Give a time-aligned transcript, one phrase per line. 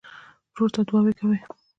[0.53, 1.37] ورور ته دعاوې کوې.